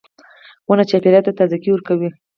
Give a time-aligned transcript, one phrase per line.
[0.67, 2.09] •ونه چاپېریال ته تازهګۍ ورکوي.